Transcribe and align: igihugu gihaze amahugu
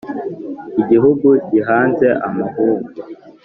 igihugu 0.81 1.27
gihaze 1.49 2.07
amahugu 2.27 2.87